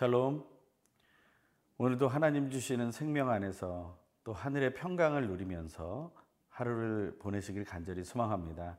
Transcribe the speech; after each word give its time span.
샬롬. 0.00 0.42
오늘도 1.76 2.08
하나님 2.08 2.48
주시는 2.48 2.90
생명 2.90 3.28
안에서 3.28 3.98
또 4.24 4.32
하늘의 4.32 4.72
평강을 4.72 5.28
누리면서 5.28 6.10
하루를 6.48 7.18
보내시길 7.18 7.66
간절히 7.66 8.02
소망합니다. 8.02 8.78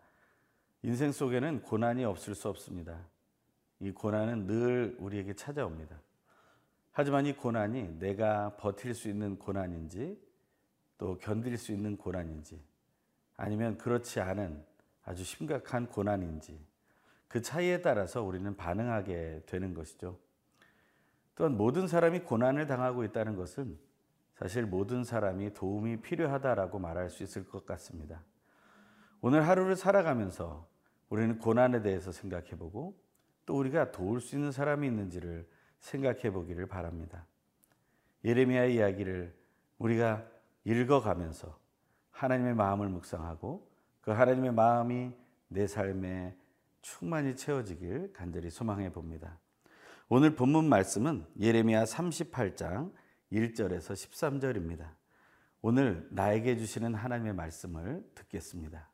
인생 0.81 1.11
속에는 1.11 1.61
고난이 1.61 2.05
없을 2.05 2.33
수 2.33 2.49
없습니다. 2.49 3.05
이 3.79 3.91
고난은 3.91 4.47
늘 4.47 4.97
우리에게 4.97 5.35
찾아옵니다. 5.35 5.95
하지만 6.91 7.27
이 7.27 7.33
고난이 7.33 7.99
내가 7.99 8.57
버틸 8.57 8.95
수 8.95 9.07
있는 9.07 9.37
고난인지 9.37 10.19
또 10.97 11.19
견딜 11.19 11.55
수 11.59 11.71
있는 11.71 11.97
고난인지 11.97 12.59
아니면 13.37 13.77
그렇지 13.77 14.21
않은 14.21 14.65
아주 15.03 15.23
심각한 15.23 15.85
고난인지 15.85 16.59
그 17.27 17.43
차이에 17.43 17.83
따라서 17.83 18.23
우리는 18.23 18.57
반응하게 18.57 19.43
되는 19.45 19.75
것이죠. 19.75 20.17
또한 21.41 21.57
모든 21.57 21.87
사람이 21.87 22.19
고난을 22.19 22.67
당하고 22.67 23.03
있다는 23.03 23.35
것은 23.35 23.75
사실 24.35 24.63
모든 24.63 25.03
사람이 25.03 25.55
도움이 25.55 26.01
필요하다라고 26.01 26.77
말할 26.77 27.09
수 27.09 27.23
있을 27.23 27.47
것 27.47 27.65
같습니다. 27.65 28.21
오늘 29.21 29.47
하루를 29.47 29.75
살아가면서 29.75 30.67
우리는 31.09 31.39
고난에 31.39 31.81
대해서 31.81 32.11
생각해 32.11 32.51
보고 32.59 32.95
또 33.47 33.57
우리가 33.57 33.91
도울 33.91 34.21
수 34.21 34.35
있는 34.35 34.51
사람이 34.51 34.85
있는지를 34.85 35.49
생각해 35.79 36.29
보기를 36.29 36.67
바랍니다. 36.67 37.25
예레미야 38.23 38.65
이야기를 38.65 39.35
우리가 39.79 40.23
읽어가면서 40.63 41.57
하나님의 42.11 42.53
마음을 42.53 42.87
묵상하고 42.87 43.67
그 44.01 44.11
하나님의 44.11 44.53
마음이 44.53 45.11
내 45.47 45.65
삶에 45.65 46.37
충만히 46.83 47.35
채워지길 47.35 48.13
간절히 48.13 48.51
소망해 48.51 48.91
봅니다. 48.91 49.40
오늘 50.13 50.35
본문 50.35 50.67
말씀은 50.67 51.25
예레미야 51.39 51.85
38장 51.85 52.91
1절에서 53.31 53.93
13절입니다. 53.93 54.93
오늘 55.61 56.05
나에게 56.11 56.57
주시는 56.57 56.95
하나님의 56.95 57.33
말씀을 57.33 58.03
듣겠습니다. 58.13 58.91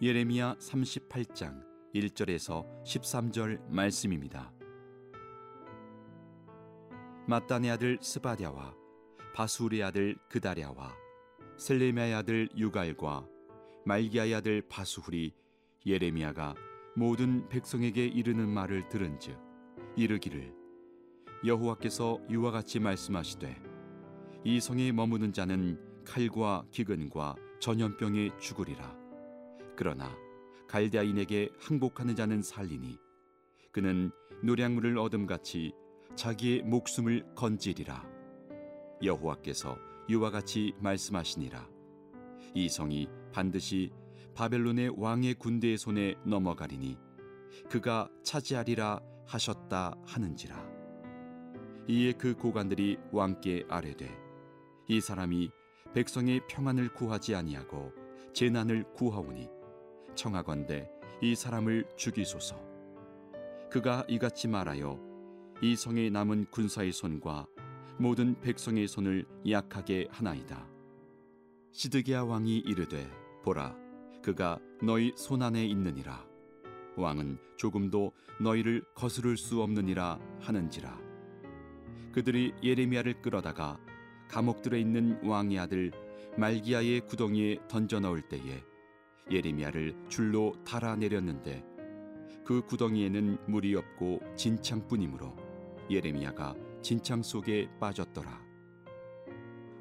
예레미야 0.00 0.54
38장 0.54 1.62
1절에서 1.94 2.82
13절 2.84 3.60
말씀입니다. 3.68 4.50
마단의 7.26 7.72
아들 7.72 7.98
스바랴와 8.00 8.74
바수리 9.34 9.82
아들 9.82 10.16
그다랴와 10.30 11.11
셀레미아의 11.56 12.14
아들 12.14 12.48
유갈과 12.56 13.26
말기야의 13.84 14.34
아들 14.34 14.62
바수훌이 14.68 15.34
예레미야가 15.86 16.54
모든 16.96 17.48
백성에게 17.48 18.06
이르는 18.06 18.48
말을 18.48 18.88
들은즉 18.88 19.38
이르기를 19.96 20.54
여호와께서 21.44 22.20
이와 22.30 22.50
같이 22.50 22.78
말씀하시되 22.78 23.60
이 24.44 24.60
성에 24.60 24.92
머무는 24.92 25.32
자는 25.32 25.78
칼과 26.04 26.64
기근과 26.70 27.36
전염병에 27.60 28.38
죽으리라. 28.38 28.96
그러나 29.76 30.16
갈대아인에게 30.68 31.50
항복하는 31.58 32.16
자는 32.16 32.42
살리니 32.42 32.98
그는 33.72 34.10
노량물을 34.42 34.98
얻음같이 34.98 35.72
자기의 36.14 36.62
목숨을 36.62 37.34
건지리라. 37.34 38.04
여호와께서 39.02 39.91
이와 40.08 40.30
같이 40.30 40.72
말씀하시니라. 40.78 41.68
이 42.54 42.68
성이 42.68 43.08
반드시 43.32 43.90
바벨론의 44.34 44.94
왕의 44.96 45.34
군대의 45.34 45.78
손에 45.78 46.14
넘어가리니 46.24 46.98
그가 47.70 48.08
차지하리라 48.22 49.00
하셨다 49.26 49.94
하는지라. 50.04 50.72
이에 51.88 52.12
그 52.12 52.34
고관들이 52.34 52.98
왕께 53.10 53.64
아뢰되 53.68 54.10
이 54.88 55.00
사람이 55.00 55.50
백성의 55.94 56.42
평안을 56.48 56.94
구하지 56.94 57.34
아니하고 57.34 57.92
재난을 58.32 58.84
구하오니 58.94 59.48
청하건대 60.14 60.88
이 61.20 61.34
사람을 61.34 61.86
죽이소서. 61.96 62.56
그가 63.70 64.04
이같이 64.08 64.48
말하여 64.48 64.98
이 65.62 65.76
성에 65.76 66.10
남은 66.10 66.46
군사의 66.50 66.92
손과 66.92 67.46
모든 68.02 68.34
백성의 68.40 68.88
손을 68.88 69.24
약하게 69.48 70.08
하나이다. 70.10 70.66
시드기야 71.70 72.22
왕이 72.22 72.58
이르되 72.58 73.08
보라 73.44 73.76
그가 74.24 74.58
너희 74.82 75.12
손 75.14 75.40
안에 75.40 75.64
있느니라. 75.66 76.26
왕은 76.96 77.38
조금도 77.56 78.10
너희를 78.40 78.82
거스를 78.96 79.36
수 79.36 79.62
없느니라 79.62 80.18
하는지라. 80.40 80.98
그들이 82.10 82.52
예레미야를 82.60 83.22
끌어다가 83.22 83.78
감옥들에 84.26 84.80
있는 84.80 85.24
왕의 85.24 85.60
아들 85.60 85.92
말기야의 86.36 87.02
구덩이에 87.06 87.58
던져 87.68 88.00
넣을 88.00 88.22
때에 88.22 88.64
예레미야를 89.30 89.94
줄로 90.08 90.54
달아내렸는데 90.64 91.64
그 92.44 92.62
구덩이에는 92.62 93.38
물이 93.46 93.76
없고 93.76 94.18
진창뿐이므로 94.34 95.36
예레미야가 95.88 96.71
진창 96.82 97.22
속에 97.22 97.68
빠졌더라. 97.78 98.42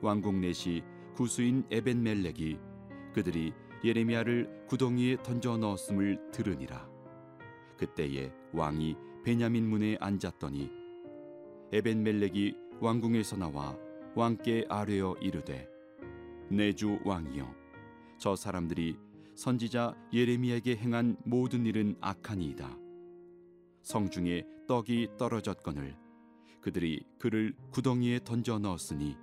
왕국 0.02 0.36
내시 0.36 0.84
구수인 1.16 1.66
에벤멜렉이 1.72 2.58
그들이 3.14 3.54
예레미야를 3.84 4.66
구덩이에 4.68 5.18
던져 5.24 5.58
넣었음을 5.58 6.32
들으니라. 6.32 6.88
그때에 7.78 8.32
왕이 8.54 8.96
베냐민 9.24 9.68
문에 9.68 9.98
앉았더니 10.00 10.70
에벤멜렉이 11.74 12.56
왕궁에서 12.80 13.38
나와 13.38 13.78
왕께 14.16 14.66
아뢰어 14.70 15.16
이르되 15.22 15.68
내 16.50 16.74
주 16.74 17.00
왕이여 17.06 17.56
저 18.20 18.36
사람들이 18.36 18.98
선지자 19.36 19.96
예레미야에게 20.14 20.76
행한 20.76 21.18
모든 21.24 21.66
일은 21.66 21.96
악하니이다. 22.02 22.78
성중에 23.82 24.46
떡이 24.68 25.10
떨어졌거늘 25.18 25.96
그들이 26.62 27.04
그를 27.18 27.54
구덩이에 27.72 28.20
던져 28.24 28.60
넣었으니 28.60 29.18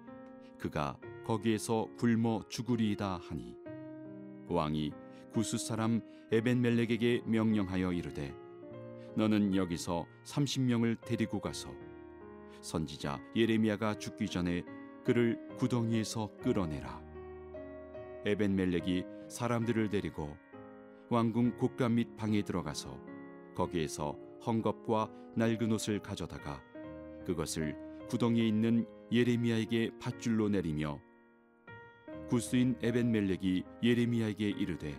그가 0.58 0.98
거기에서 1.24 1.88
굶어 1.96 2.42
죽으리이다 2.48 3.20
하니. 3.22 3.56
왕이 4.48 4.92
구스 5.32 5.56
사람 5.56 6.00
에벤멜렉에게 6.32 7.22
명령하여 7.26 7.92
이르되 7.92 8.34
너는 9.16 9.54
여기서 9.54 10.06
30명을 10.24 11.00
데리고 11.00 11.40
가서 11.40 11.70
선지자 12.60 13.20
예레미야가 13.36 13.98
죽기 13.98 14.26
전에 14.26 14.64
그를 15.04 15.38
구덩이에서 15.56 16.30
끌어내라. 16.42 17.00
에벤멜렉이 18.26 19.04
사람들을 19.28 19.90
데리고 19.90 20.36
왕궁 21.08 21.56
곳간 21.58 21.94
및 21.94 22.16
방에 22.16 22.42
들어가서 22.42 22.98
거기에서 23.54 24.18
헝겊과 24.42 25.10
낡은 25.36 25.72
옷을 25.72 26.00
가져다가 26.00 26.60
그것을 27.28 27.76
구덩이에 28.08 28.48
있는 28.48 28.86
예레미야에게 29.12 29.98
밧줄로 30.00 30.48
내리며 30.48 30.98
구스인 32.30 32.74
에벤멜렉이 32.82 33.64
예레미야에게 33.82 34.48
이르되 34.48 34.98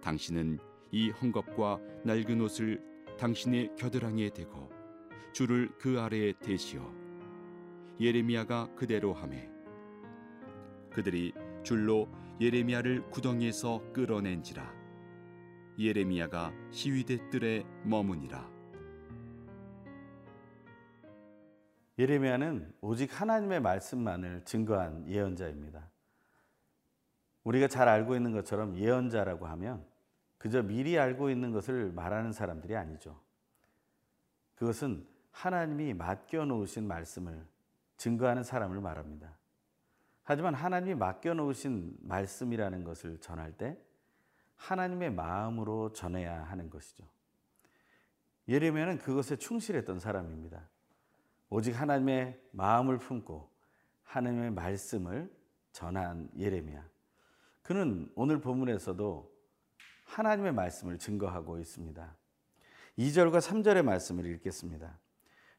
당신은 0.00 0.58
이 0.90 1.12
헝겊과 1.12 2.06
낡은 2.06 2.40
옷을 2.40 2.82
당신의 3.18 3.72
겨드랑이에 3.76 4.30
대고 4.30 4.70
줄을 5.34 5.70
그 5.78 6.00
아래에 6.00 6.32
대시어 6.40 6.90
예레미야가 8.00 8.74
그대로 8.74 9.12
하매 9.12 9.50
그들이 10.90 11.34
줄로 11.62 12.08
예레미야를 12.40 13.10
구덩이에서 13.10 13.92
끌어낸지라. 13.92 14.74
예레미야가 15.78 16.52
시위대 16.70 17.28
뜰에 17.28 17.64
머무니라 17.84 18.49
예레미야는 22.00 22.72
오직 22.80 23.20
하나님의 23.20 23.60
말씀만을 23.60 24.42
증거한 24.46 25.06
예언자입니다. 25.06 25.86
우리가 27.44 27.68
잘 27.68 27.88
알고 27.88 28.16
있는 28.16 28.32
것처럼 28.32 28.74
예언자라고 28.74 29.46
하면 29.48 29.84
그저 30.38 30.62
미리 30.62 30.98
알고 30.98 31.28
있는 31.28 31.52
것을 31.52 31.92
말하는 31.92 32.32
사람들이 32.32 32.74
아니죠. 32.74 33.20
그것은 34.54 35.06
하나님이 35.30 35.92
맡겨 35.92 36.46
놓으신 36.46 36.88
말씀을 36.88 37.46
증거하는 37.98 38.44
사람을 38.44 38.80
말합니다. 38.80 39.36
하지만 40.22 40.54
하나님이 40.54 40.94
맡겨 40.94 41.34
놓으신 41.34 41.98
말씀이라는 42.00 42.82
것을 42.82 43.18
전할 43.18 43.52
때 43.52 43.76
하나님의 44.56 45.12
마음으로 45.12 45.92
전해야 45.92 46.44
하는 46.44 46.70
것이죠. 46.70 47.04
예레미야는 48.48 48.98
그것에 48.98 49.36
충실했던 49.36 50.00
사람입니다. 50.00 50.66
오직 51.50 51.72
하나님의 51.72 52.40
마음을 52.52 52.98
품고 52.98 53.50
하나님의 54.04 54.52
말씀을 54.52 55.28
전한 55.72 56.30
예레미야. 56.38 56.84
그는 57.62 58.08
오늘 58.14 58.40
본문에서도 58.40 59.30
하나님의 60.04 60.52
말씀을 60.52 60.98
증거하고 60.98 61.58
있습니다. 61.58 62.16
2절과 62.98 63.38
3절의 63.40 63.82
말씀을 63.82 64.26
읽겠습니다. 64.26 64.98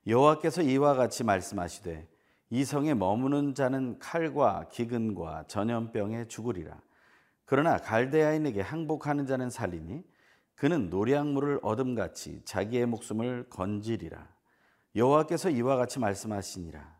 여호와께서 0.08 0.62
이와 0.62 0.96
같이 0.96 1.26
말씀하시되 1.26 2.08
이 2.50 2.66
성에 2.66 2.94
머무는 2.94 3.54
자는 3.54 4.00
칼과 4.00 4.68
기근과 4.70 5.46
전염병에 5.48 6.28
죽으리라. 6.28 6.82
그러나 7.46 7.78
갈대아인에게 7.78 8.62
항복하는 8.62 9.26
자는 9.26 9.50
살리니 9.50 10.04
그는 10.56 10.90
노량물을 10.90 11.60
얻음같이 11.64 12.44
자기의 12.46 12.86
목숨을 12.86 13.50
건지리라. 13.50 14.28
여호와께서 14.96 15.50
이와 15.50 15.78
같이 15.78 16.00
말씀하시니라. 16.00 17.00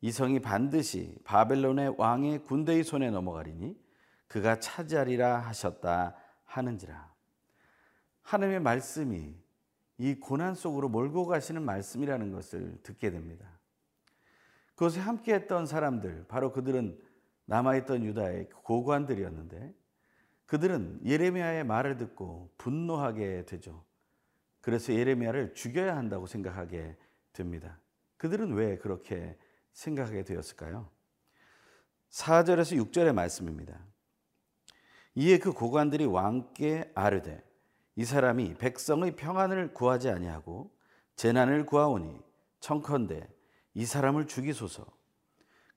이 0.00 0.10
성이 0.10 0.40
반드시 0.40 1.16
바벨론의 1.24 1.94
왕의 1.96 2.44
군대의 2.44 2.82
손에 2.82 3.10
넘어가리니 3.10 3.76
그가 4.26 4.58
차지하리라 4.58 5.38
하셨다 5.38 6.16
하는지라. 6.44 7.12
하나님의 8.22 8.60
말씀이 8.60 9.34
이 9.98 10.14
고난 10.14 10.54
속으로 10.54 10.88
몰고 10.88 11.26
가시는 11.26 11.62
말씀이라는 11.62 12.32
것을 12.32 12.82
듣게 12.82 13.10
됩니다. 13.10 13.46
그것에 14.74 15.00
함께 15.00 15.34
했던 15.34 15.66
사람들, 15.66 16.24
바로 16.26 16.50
그들은 16.50 17.00
남아있던 17.44 18.04
유다의 18.04 18.48
고관들이었는데 18.64 19.74
그들은 20.46 21.00
예레미야의 21.04 21.64
말을 21.64 21.98
듣고 21.98 22.50
분노하게 22.58 23.44
되죠. 23.44 23.84
그래서 24.60 24.92
예레미야를 24.92 25.54
죽여야 25.54 25.96
한다고 25.96 26.26
생각하게 26.26 26.96
됩니다. 27.32 27.78
그들은 28.16 28.52
왜 28.52 28.78
그렇게 28.78 29.36
생각하게 29.72 30.24
되었을까요? 30.24 30.88
4절에서 32.10 32.90
6절의 32.90 33.12
말씀입니다. 33.12 33.78
이에 35.14 35.38
그 35.38 35.52
고관들이 35.52 36.04
왕께 36.04 36.90
아르되 36.94 37.42
이 37.96 38.04
사람이 38.04 38.54
백성의 38.54 39.16
평안을 39.16 39.74
구하지 39.74 40.08
아니하고 40.08 40.70
재난을 41.16 41.66
구하오니 41.66 42.20
청컨대 42.60 43.28
이 43.74 43.84
사람을 43.84 44.26
죽이소서. 44.26 44.86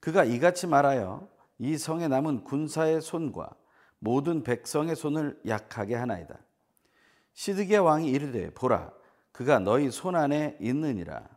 그가 0.00 0.24
이같이 0.24 0.66
말하여 0.66 1.28
이 1.58 1.76
성에 1.76 2.08
남은 2.08 2.44
군사의 2.44 3.00
손과 3.00 3.50
모든 3.98 4.42
백성의 4.42 4.94
손을 4.94 5.40
약하게 5.46 5.94
하나이다. 5.94 6.38
시드기야 7.34 7.82
왕이 7.82 8.08
이르되 8.10 8.50
보라 8.54 8.92
그가 9.32 9.58
너희 9.58 9.90
손 9.90 10.16
안에 10.16 10.56
있느니라. 10.60 11.35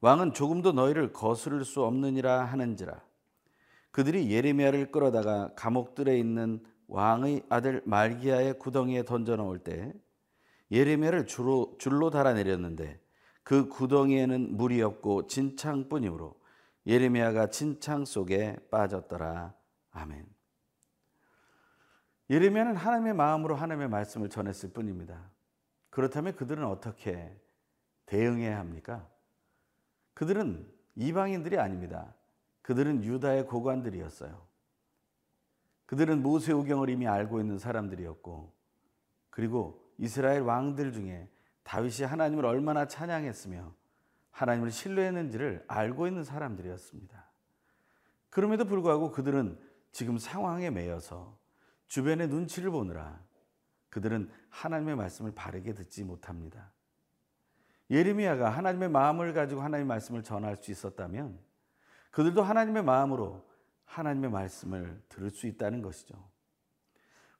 왕은 0.00 0.32
조금도 0.32 0.72
너희를 0.72 1.12
거스를 1.12 1.64
수 1.64 1.82
없느니라 1.84 2.44
하는지라. 2.44 3.02
그들이 3.90 4.30
예레미야를 4.30 4.92
끌어다가 4.92 5.52
감옥들에 5.54 6.18
있는 6.18 6.64
왕의 6.88 7.44
아들 7.48 7.82
말기야의 7.84 8.58
구덩이에 8.58 9.04
던져 9.04 9.36
넣을 9.36 9.58
때 9.58 9.92
예레미야를 10.70 11.26
줄로, 11.26 11.76
줄로 11.78 12.10
달아내렸는데 12.10 13.00
그 13.42 13.68
구덩이에는 13.68 14.56
물이 14.56 14.80
없고 14.82 15.26
진창뿐이므로 15.26 16.40
예레미야가 16.86 17.50
진창 17.50 18.04
속에 18.04 18.56
빠졌더라. 18.70 19.54
아멘. 19.90 20.26
예레미야는 22.30 22.76
하나님의 22.76 23.14
마음으로 23.14 23.56
하나님의 23.56 23.88
말씀을 23.88 24.28
전했을 24.28 24.72
뿐입니다. 24.72 25.30
그렇다면 25.90 26.36
그들은 26.36 26.64
어떻게 26.64 27.36
대응해야 28.06 28.58
합니까? 28.58 29.08
그들은 30.20 30.70
이방인들이 30.96 31.58
아닙니다. 31.58 32.14
그들은 32.60 33.04
유다의 33.04 33.46
고관들이었어요. 33.46 34.46
그들은 35.86 36.22
모세오경을 36.22 36.90
이미 36.90 37.08
알고 37.08 37.40
있는 37.40 37.58
사람들이었고, 37.58 38.52
그리고 39.30 39.82
이스라엘 39.96 40.42
왕들 40.42 40.92
중에 40.92 41.26
다윗이 41.62 42.06
하나님을 42.06 42.44
얼마나 42.44 42.86
찬양했으며 42.86 43.74
하나님을 44.30 44.70
신뢰했는지를 44.70 45.64
알고 45.66 46.06
있는 46.06 46.22
사람들이었습니다. 46.22 47.30
그럼에도 48.28 48.66
불구하고 48.66 49.12
그들은 49.12 49.58
지금 49.90 50.18
상황에 50.18 50.68
매여서 50.68 51.38
주변의 51.86 52.28
눈치를 52.28 52.70
보느라 52.70 53.18
그들은 53.88 54.30
하나님의 54.50 54.96
말씀을 54.96 55.32
바르게 55.34 55.72
듣지 55.72 56.04
못합니다. 56.04 56.74
예레미야가 57.90 58.50
하나님의 58.50 58.88
마음을 58.88 59.32
가지고 59.34 59.62
하나님의 59.62 59.86
말씀을 59.86 60.22
전할 60.22 60.56
수 60.56 60.70
있었다면 60.70 61.38
그들도 62.10 62.42
하나님의 62.42 62.84
마음으로 62.84 63.44
하나님의 63.84 64.30
말씀을 64.30 65.02
들을 65.08 65.30
수 65.30 65.46
있다는 65.46 65.82
것이죠. 65.82 66.14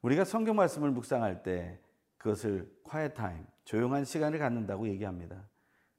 우리가 0.03 0.25
성경 0.25 0.57
말씀을 0.57 0.91
묵상할 0.91 1.43
때 1.43 1.81
그것을 2.19 2.71
quiet 2.83 3.15
time, 3.15 3.45
조용한 3.65 4.05
시간을 4.05 4.39
갖는다고 4.39 4.89
얘기합니다. 4.89 5.49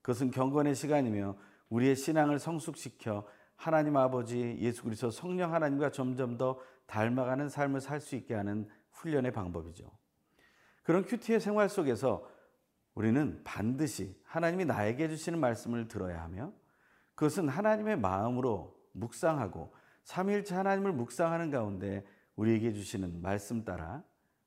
그것은 0.01 0.31
경건의 0.31 0.75
시간이며 0.75 1.37
우리의 1.69 1.95
신앙을 1.95 2.39
성숙시켜 2.39 3.25
하나님 3.55 3.95
아버지 3.95 4.57
예수 4.59 4.83
그리스도 4.83 5.11
성령 5.11 5.53
하나님과 5.53 5.91
점점 5.91 6.37
더 6.37 6.59
닮아가는 6.87 7.47
삶을 7.47 7.79
살 7.79 8.01
수 8.01 8.15
있게 8.15 8.33
하는 8.33 8.67
훈련의 8.91 9.31
방법이죠. 9.31 9.89
그런 10.83 11.05
큐티의 11.05 11.39
생활 11.39 11.69
속에서 11.69 12.27
우리는 12.93 13.41
반드시 13.43 14.19
하나님이 14.23 14.65
나에게 14.65 15.07
주시는 15.09 15.39
말씀을 15.39 15.87
들어야 15.87 16.21
하며 16.23 16.51
그것은 17.15 17.47
하나님의 17.47 17.99
마음으로 17.99 18.77
묵상하고 18.93 19.73
삼일째 20.03 20.55
하나님을 20.55 20.91
묵상하는 20.93 21.51
가운데 21.51 22.05
우리에게 22.35 22.73
주시는 22.73 23.21
말씀 23.21 23.63
따라 23.63 24.03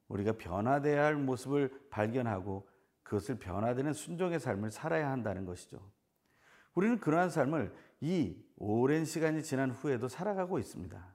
우리가 0.08 0.32
변화되어야 0.32 1.04
할 1.04 1.16
모습을 1.16 1.70
발견하고 1.90 2.68
그것을 3.02 3.38
변화되는 3.38 3.92
순종의 3.92 4.40
삶을 4.40 4.70
살아야 4.70 5.10
한다는 5.10 5.44
것이죠. 5.44 5.80
우리는 6.74 6.98
그러한 6.98 7.30
삶을 7.30 7.72
이 8.00 8.36
오랜 8.56 9.04
시간이 9.04 9.42
지난 9.42 9.70
후에도 9.70 10.08
살아가고 10.08 10.58
있습니다. 10.58 11.14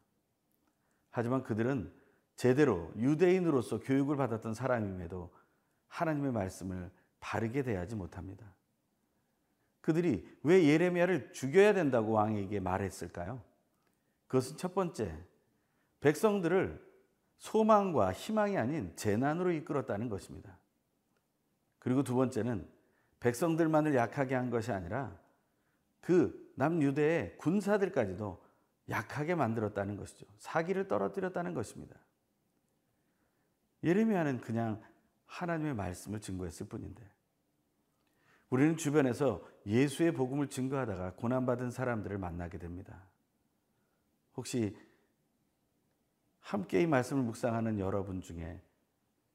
하지만 1.12 1.44
그들은 1.44 1.92
제대로 2.36 2.92
유대인으로서 2.96 3.80
교육을 3.80 4.15
받았던 4.15 4.54
사람임에도 4.54 5.34
하나님의 5.88 6.32
말씀을 6.32 6.89
바르게 7.20 7.64
대하지 7.64 7.96
못합니다. 7.96 8.46
그들이 9.82 10.28
왜 10.44 10.66
예레미야를 10.66 11.34
죽여야 11.34 11.74
된다고 11.74 12.12
왕에게 12.12 12.60
말했을까요? 12.60 13.42
그것은 14.28 14.58
첫 14.58 14.76
번째, 14.76 15.18
백성들을 16.02 16.88
소망과 17.38 18.14
희망이 18.14 18.58
아닌 18.58 18.96
재난으로 18.96 19.52
이끌었다는 19.52 20.10
것입니다. 20.10 20.58
그리고 21.80 22.04
두 22.04 22.14
번째는 22.16 22.68
백성들만을 23.20 23.96
약하게 23.96 24.36
한 24.36 24.50
것이 24.50 24.72
아니라 24.72 25.18
그 26.02 26.52
남유대의 26.56 27.38
군사들까지도 27.38 28.44
약하게 28.90 29.36
만들었다는 29.36 29.98
것이죠. 29.98 30.26
사기를 30.38 30.88
떨어뜨렸다는 30.88 31.54
것입니다. 31.54 31.96
예레미야는 33.84 34.42
그냥 34.42 34.82
하나님의 35.30 35.76
말씀을 35.76 36.20
증거했을 36.20 36.68
뿐인데 36.68 37.08
우리는 38.50 38.78
주변에서 38.78 39.48
예수의 39.66 40.14
복음을 40.14 40.50
증거하다가 40.50 41.14
고난받은 41.14 41.70
사람들을 41.70 42.18
만나게 42.18 42.58
됩니다. 42.58 43.08
혹시 44.36 44.76
함께 46.40 46.82
이 46.82 46.88
말씀을 46.88 47.22
묵상하는 47.24 47.78
여러분 47.78 48.22
중에 48.22 48.60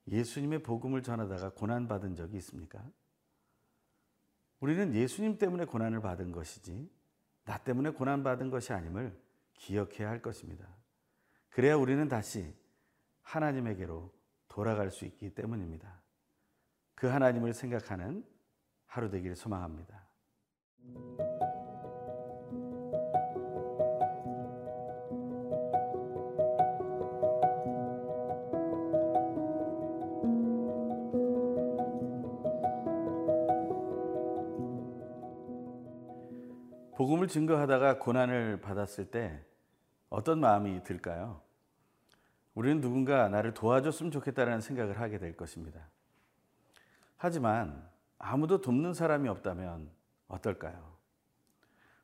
예수님의 0.09 0.63
복음을 0.63 1.03
전하다가 1.03 1.51
고난받은 1.51 2.17
적이 2.17 2.39
있습니까? 2.39 2.85
우리는 4.59 4.95
예수님 4.95 5.39
때문에 5.39 5.65
고난을 5.65 6.01
받은 6.01 6.33
것이지 6.33 6.91
나 7.45 7.59
때문에 7.59 7.91
고난받은 7.91 8.51
것이 8.51 8.73
아님을 8.73 9.17
기억해야 9.55 10.09
할 10.09 10.21
것입니다. 10.21 10.67
그래야 11.51 11.77
우리는 11.77 12.09
다시 12.09 12.53
하나님에게로 13.23 14.13
돌아갈 14.55 14.93
수 14.93 15.05
있기 15.05 15.35
때문입니다. 15.35 16.01
그 16.95 17.09
하나님을 17.09 17.53
생각하는 17.53 18.25
하루 18.87 19.11
되기를 19.11 19.35
소망합니다. 19.35 20.07
복음을 36.95 37.27
증거하다가 37.27 37.99
고난을 37.99 38.61
받았을 38.61 39.11
때 39.11 39.45
어떤 40.11 40.39
마음이 40.39 40.85
들까요? 40.85 41.43
우리는 42.55 42.81
누군가 42.81 43.29
나를 43.29 43.53
도와줬으면 43.53 44.13
좋겠다는 44.13 44.61
생각을 44.61 45.01
하게 45.01 45.19
될 45.19 45.37
것입니다. 45.37 45.89
하지만 47.17 47.89
아무도 48.19 48.61
돕는 48.61 48.95
사람이 48.95 49.29
없다면 49.29 49.91
어떨까요? 50.29 50.95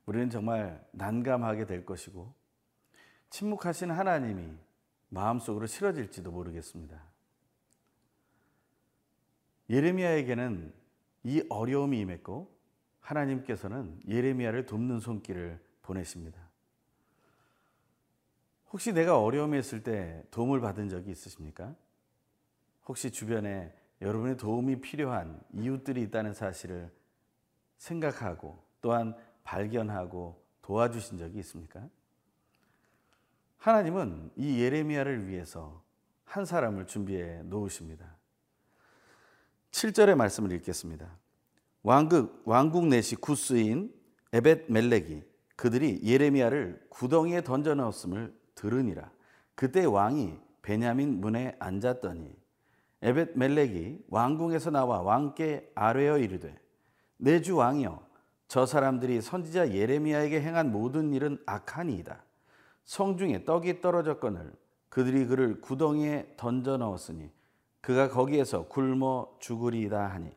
우리는 0.05 0.29
정말 0.29 0.85
난감하게 0.91 1.65
될 1.65 1.85
것이고 1.85 2.33
침묵하신 3.29 3.91
하나님이 3.91 4.57
마음속으로 5.09 5.67
실어질지도 5.67 6.31
모르겠습니다. 6.31 7.01
예레미야에게는 9.69 10.73
이 11.23 11.45
어려움이 11.49 11.99
임했고 11.99 12.53
하나님께서는 12.99 14.01
예레미야를 14.07 14.65
돕는 14.65 14.99
손길을 14.99 15.59
보내십니다. 15.81 16.50
혹시 18.71 18.93
내가 18.93 19.19
어려움에 19.19 19.59
있을 19.59 19.83
때 19.83 20.23
도움을 20.31 20.61
받은 20.61 20.89
적이 20.89 21.11
있으십니까? 21.11 21.75
혹시 22.87 23.11
주변에 23.11 23.73
여러분의 24.01 24.37
도움이 24.37 24.81
필요한 24.81 25.39
이웃들이 25.53 26.01
있다는 26.03 26.33
사실을 26.33 26.89
생각하고 27.77 28.63
또한 28.81 29.15
발견하고 29.43 30.41
도와주신 30.61 31.17
적이 31.17 31.39
있습니까? 31.39 31.87
하나님은 33.57 34.31
이 34.37 34.59
예레미야를 34.59 35.27
위해서 35.27 35.83
한 36.23 36.45
사람을 36.45 36.87
준비해 36.87 37.43
놓으십니다. 37.43 38.15
7절의 39.71 40.15
말씀을 40.15 40.51
읽겠습니다. 40.53 41.17
왕국, 41.83 42.41
왕국 42.45 42.87
내시 42.87 43.15
구스인 43.15 43.93
에벳 44.33 44.71
멜렉이 44.71 45.23
그들이 45.55 45.99
예레미야를 46.03 46.87
구덩이에 46.89 47.41
던져 47.41 47.75
넣었음을 47.75 48.40
들으니라. 48.61 49.09
그때 49.55 49.83
왕이 49.85 50.39
베냐민 50.61 51.19
문에 51.19 51.55
앉았더니 51.59 52.35
에벳 53.01 53.35
멜렉이 53.35 54.05
왕궁에서 54.09 54.69
나와 54.69 55.01
왕께 55.01 55.71
아뢰어 55.73 56.19
이르되 56.19 56.55
내 57.17 57.41
주 57.41 57.55
왕이여 57.57 58.05
저 58.47 58.65
사람들이 58.65 59.21
선지자 59.21 59.71
예레미야에게 59.71 60.41
행한 60.41 60.71
모든 60.71 61.13
일은 61.13 61.39
악하니이다. 61.45 62.23
성중에 62.83 63.45
떡이 63.45 63.81
떨어졌거늘 63.81 64.53
그들이 64.89 65.25
그를 65.25 65.61
구덩이에 65.61 66.33
던져 66.37 66.77
넣었으니 66.77 67.31
그가 67.79 68.09
거기에서 68.09 68.67
굶어 68.67 69.37
죽으리이다 69.39 70.05
하니 70.07 70.35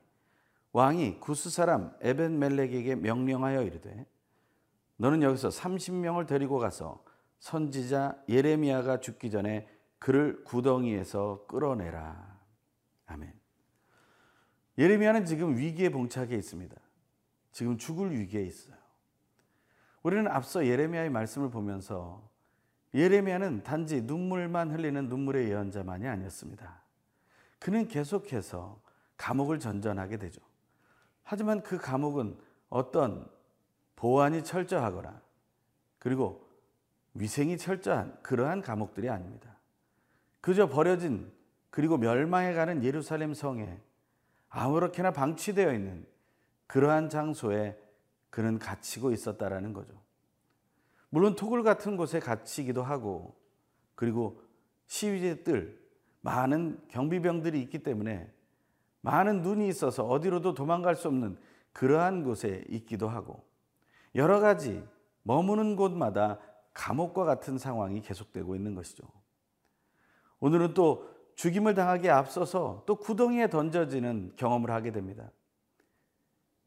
왕이 0.73 1.21
구스 1.21 1.51
사람 1.51 1.93
에벤 2.01 2.39
멜렉에게 2.39 2.95
명령하여 2.97 3.63
이르되 3.63 4.07
너는 4.97 5.23
여기서 5.23 5.49
30명을 5.49 6.27
데리고 6.27 6.59
가서 6.59 7.03
선지자 7.45 8.25
예레미야가 8.27 9.01
죽기 9.01 9.31
전에 9.31 9.69
그를 9.99 10.43
구덩이에서 10.45 11.45
끌어내라. 11.47 12.41
아멘. 13.05 13.35
예레미야는 14.79 15.27
지금 15.27 15.59
위기에 15.59 15.91
봉착해 15.91 16.35
있습니다. 16.35 16.75
지금 17.53 17.77
죽을 17.77 18.19
위기에 18.19 18.41
있어요. 18.41 18.75
우리는 20.03 20.27
앞서 20.27 20.67
예레미야의 20.67 21.11
말씀을 21.11 21.51
보면서 21.51 22.27
예레미야는 22.95 23.63
단지 23.63 24.01
눈물만 24.01 24.71
흘리는 24.71 25.07
눈물의 25.11 25.51
예언자만이 25.51 26.09
아니었습니다. 26.09 26.81
그는 27.59 27.89
계속해서 27.89 28.81
감옥을 29.19 29.59
전전하게 29.59 30.17
되죠. 30.17 30.41
하지만 31.23 31.63
그 31.63 31.77
감옥은 31.77 32.39
어떤 32.71 33.31
보안이 33.97 34.43
철저하거나 34.45 35.21
그리고 35.99 36.44
위생이 37.15 37.59
철저한 37.59 38.19
그러한 38.23 38.61
감옥들이 38.61 39.09
아닙니다. 39.09 39.57
그저 40.41 40.69
버려진 40.69 41.33
그리고 41.71 41.97
멸망해가는 41.97 42.85
예루살렘 42.85 43.35
성에 43.35 43.81
아무렇게나 44.49 45.13
방치되어 45.13 45.73
있는 45.73 46.07
그러한 46.67 47.09
장소에 47.09 47.79
그는 48.31 48.59
갇히고 48.59 49.13
있었다라는 49.13 49.73
거죠. 49.73 49.95
물론 51.09 51.37
토굴 51.37 51.63
같은 51.63 51.97
곳에 51.97 52.19
갇히기도 52.19 52.83
하고 52.83 53.37
그리고 53.95 54.41
시위제들 54.87 55.81
많은 56.21 56.81
경비병들이 56.89 57.61
있기 57.63 57.83
때문에 57.83 58.33
많은 59.01 59.43
눈이 59.43 59.69
있어서 59.69 60.05
어디로도 60.05 60.55
도망갈 60.55 60.97
수 60.97 61.09
없는 61.09 61.37
그러한 61.73 62.25
곳에 62.25 62.65
있기도 62.69 63.09
하고 63.09 63.45
여러 64.15 64.41
가지 64.41 64.83
머무는 65.23 65.77
곳마다 65.77 66.39
감옥과 66.75 67.25
같은 67.25 67.57
상황이 67.57 68.01
계속되고 68.03 68.55
있는 68.57 68.75
것이죠. 68.75 69.05
오늘은 70.41 70.75
또 70.75 71.09
죽임을 71.37 71.75
당하기에 71.75 72.11
앞서서 72.11 72.83
또 72.87 72.97
구덩이에 72.97 73.49
던져지는 73.49 74.35
경험을 74.37 74.71
하게 74.71 74.93
됩니다. 74.93 75.31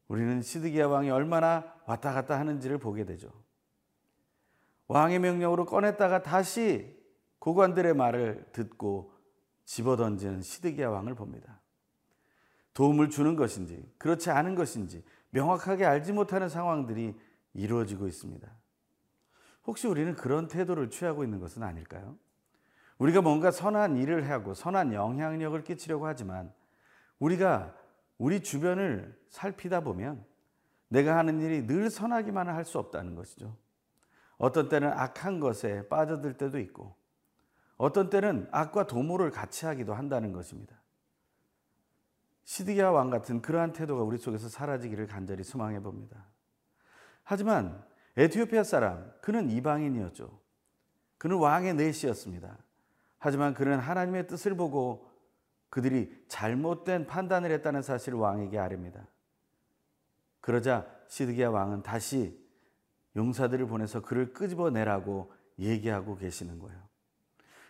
우리는 0.08 0.40
시드기야 0.42 0.88
왕이 0.88 1.10
얼마나 1.10 1.74
왔다 1.86 2.12
갔다 2.12 2.38
하는지를 2.38 2.78
보게 2.78 3.04
되죠. 3.04 3.30
왕의 4.88 5.18
명령으로 5.18 5.66
꺼냈다가 5.66 6.22
다시 6.22 6.96
고관들의 7.38 7.94
말을 7.94 8.48
듣고 8.52 9.12
집어 9.64 9.96
던지는 9.96 10.40
시드기야 10.40 10.88
왕을 10.88 11.14
봅니다. 11.14 11.60
도움을 12.72 13.10
주는 13.10 13.36
것인지 13.36 13.92
그렇지 13.98 14.30
않은 14.30 14.54
것인지 14.54 15.04
명확하게 15.30 15.84
알지 15.84 16.12
못하는 16.12 16.48
상황들이 16.48 17.14
이루어지고 17.52 18.06
있습니다. 18.06 18.48
혹시 19.68 19.86
우리는 19.86 20.14
그런 20.16 20.48
태도를 20.48 20.88
취하고 20.88 21.24
있는 21.24 21.40
것은 21.40 21.62
아닐까요? 21.62 22.16
우리가 22.96 23.20
뭔가 23.20 23.50
선한 23.50 23.98
일을 23.98 24.30
하고 24.30 24.54
선한 24.54 24.94
영향력을 24.94 25.62
끼치려고 25.62 26.06
하지만 26.06 26.50
우리가 27.18 27.76
우리 28.16 28.40
주변을 28.40 29.14
살피다 29.28 29.80
보면 29.80 30.24
내가 30.88 31.18
하는 31.18 31.38
일이 31.40 31.66
늘 31.66 31.90
선하기만은 31.90 32.54
할수 32.54 32.78
없다는 32.78 33.14
것이죠. 33.14 33.54
어떤 34.38 34.70
때는 34.70 34.90
악한 34.90 35.38
것에 35.38 35.86
빠져들 35.88 36.38
때도 36.38 36.58
있고 36.60 36.96
어떤 37.76 38.08
때는 38.08 38.48
악과 38.50 38.86
도모를 38.86 39.30
같이 39.30 39.66
하기도 39.66 39.92
한다는 39.92 40.32
것입니다. 40.32 40.80
시드기야 42.44 42.88
왕 42.88 43.10
같은 43.10 43.42
그러한 43.42 43.74
태도가 43.74 44.02
우리 44.02 44.16
속에서 44.16 44.48
사라지기를 44.48 45.08
간절히 45.08 45.44
소망해 45.44 45.78
봅니다. 45.82 46.24
하지만 47.22 47.86
에티오피아 48.18 48.64
사람 48.64 49.12
그는 49.20 49.48
이방인이었죠. 49.48 50.28
그는 51.18 51.36
왕의 51.36 51.74
내시였습니다. 51.74 52.58
하지만 53.18 53.54
그는 53.54 53.78
하나님의 53.78 54.26
뜻을 54.26 54.56
보고 54.56 55.08
그들이 55.70 56.24
잘못된 56.26 57.06
판단을 57.06 57.52
했다는 57.52 57.82
사실을 57.82 58.18
왕에게 58.18 58.58
아릅니다. 58.58 59.06
그러자 60.40 60.86
시드기야 61.06 61.50
왕은 61.50 61.84
다시 61.84 62.36
용사들을 63.14 63.66
보내서 63.66 64.02
그를 64.02 64.32
끄집어내라고 64.32 65.32
얘기하고 65.60 66.16
계시는 66.16 66.58
거예요. 66.58 66.78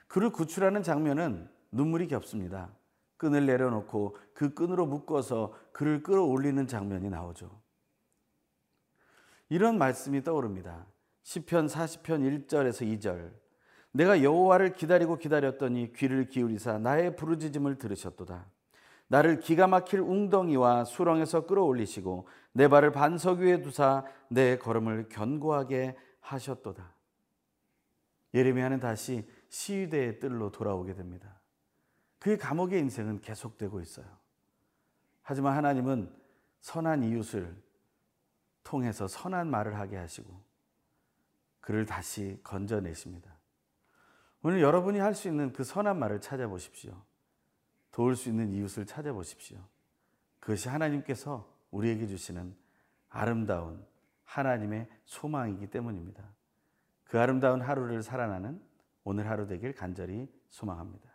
그를 0.07 0.31
구출하는 0.31 0.83
장면은 0.83 1.51
눈물이 1.73 2.09
겹습니다. 2.09 2.71
끈을 3.19 3.45
내려놓고 3.45 4.17
그 4.33 4.55
끈으로 4.55 4.87
묶어서 4.87 5.55
그를 5.73 6.03
끌어올리는 6.03 6.67
장면이 6.67 7.11
나오죠. 7.11 7.68
이런 9.49 9.79
말씀이 9.79 10.23
떠오릅니다. 10.23 10.87
시편 11.23 11.67
40편 11.67 12.47
1절에서 12.47 12.99
2절. 12.99 13.33
내가 13.93 14.23
여호와를 14.23 14.75
기다리고 14.75 15.17
기다렸더니 15.17 15.93
귀를 15.95 16.29
기울이사 16.29 16.79
나의 16.79 17.17
부르짖음을 17.17 17.79
들으셨도다. 17.79 18.47
나를 19.09 19.41
기가 19.41 19.67
막힐 19.67 20.01
웅덩이와 20.01 20.85
수렁에서 20.85 21.47
끌어올리시고 21.47 22.29
내 22.53 22.69
발을 22.69 22.93
반석 22.93 23.39
위에 23.39 23.63
두사 23.63 24.05
내 24.29 24.59
걸음을 24.59 25.09
견고하게 25.09 25.97
하셨도다. 26.21 26.95
예레미야는 28.35 28.81
다시 28.81 29.27
시위대의 29.49 30.21
뜰로 30.21 30.51
돌아오게 30.51 30.95
됩니다. 30.95 31.41
그의 32.19 32.37
감옥의 32.37 32.81
인생은 32.81 33.21
계속되고 33.23 33.81
있어요. 33.81 34.07
하지만 35.23 35.57
하나님은 35.57 36.13
선한 36.61 37.05
이웃을 37.05 37.57
통해서 38.69 39.09
선한 39.09 39.49
말을 39.51 39.79
하게 39.79 39.97
하시고 39.97 40.43
그를 41.61 41.87
다시 41.87 42.39
건져내십니다. 42.45 43.33
오늘 44.43 44.61
여러분이 44.61 44.99
할 44.99 45.15
수 45.15 45.27
있는 45.27 45.55
그 45.55 45.65
선한 45.65 45.99
말을 45.99 46.21
찾아보십시오. 46.21 47.03
도울 47.91 48.15
수 48.15 48.29
있는 48.29 48.53
이웃을 48.53 48.85
찾아보십시오. 48.85 49.59
그것이 50.39 50.69
하나님께서 50.69 51.51
우리에게 51.71 52.07
주시는 52.07 52.55
아름다운 53.09 53.83
하나님의 54.25 54.87
소망이기 55.07 55.69
때문입니다. 55.69 56.23
그 57.05 57.19
아름다운 57.19 57.63
하루를 57.63 58.03
살아나는 58.03 58.61
오늘 59.03 59.31
하루 59.31 59.47
되길 59.47 59.75
간절히 59.75 60.31
소망합니다. 60.51 61.08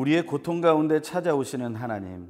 우리의 0.00 0.24
고통 0.24 0.62
가운데 0.62 1.02
찾아오시는 1.02 1.74
하나님, 1.74 2.28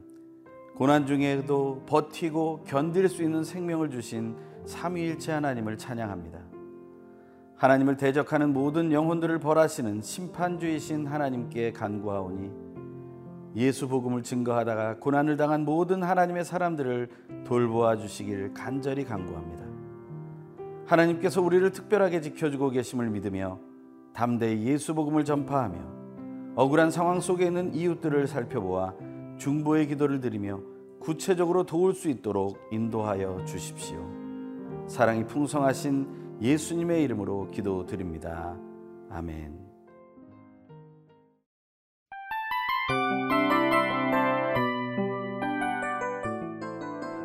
고난 0.75 1.07
중에도 1.07 1.85
버티고 1.87 2.65
견딜 2.67 3.09
수 3.09 3.23
있는 3.23 3.45
생명을 3.45 3.91
주신 3.91 4.35
삼위일체 4.65 5.31
하나님을 5.31 5.79
찬양합니다. 5.79 6.41
하나님을 7.55 7.97
대적하는 7.97 8.53
모든 8.53 8.91
영혼들을 8.91 9.39
벌하시는 9.39 10.03
심판주이신 10.03 11.07
하나님께 11.07 11.73
간구하오니 11.73 12.51
예수 13.55 13.87
복음을 13.87 14.25
증거하다가 14.25 14.97
고난을 14.97 15.37
당한 15.37 15.65
모든 15.65 16.03
하나님의 16.03 16.45
사람들을 16.45 17.09
돌보아 17.45 17.97
주시길 17.97 18.53
간절히 18.53 19.05
간구합니다. 19.05 19.65
하나님께서 20.87 21.41
우리를 21.41 21.71
특별하게 21.71 22.21
지켜주고 22.21 22.71
계심을 22.71 23.11
믿으며 23.11 23.61
담대히 24.13 24.65
예수 24.65 24.93
복음을 24.93 25.25
전파하며 25.25 26.00
억울한 26.57 26.91
상황 26.91 27.21
속에 27.21 27.47
있는 27.47 27.75
이웃들을 27.75 28.27
살펴보아 28.27 28.95
중보의 29.39 29.87
기도를 29.87 30.21
드리며 30.21 30.61
구체적으로 31.01 31.65
도울 31.65 31.95
수 31.95 32.09
있도록 32.09 32.59
인도하여 32.71 33.45
주십시오. 33.47 34.05
사랑이 34.87 35.27
풍성하신 35.27 36.39
예수님의 36.43 37.03
이름으로 37.05 37.51
기도드립니다. 37.51 38.57
아멘. 39.11 39.59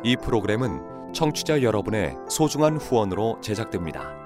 이 0.04 0.16
프로그램은 0.16 1.12
청취자 1.12 1.62
여러분의 1.62 2.14
소중한 2.28 2.76
후원으로 2.76 3.40
제작됩니다. 3.40 4.25